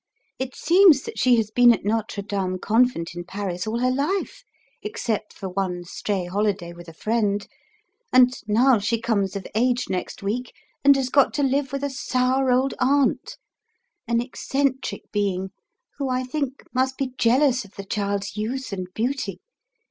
[0.39, 4.43] It seems that she has been at Notre Dame Convent in Paris all her life,
[4.81, 7.47] except for one stray holiday with a friend,
[8.11, 10.53] and now she comes of age next week,
[10.83, 13.37] and has got to live with a sour old aunt,
[14.07, 15.51] an eccentric being
[15.99, 19.39] who I think must be jealous of the child's youth and beauty.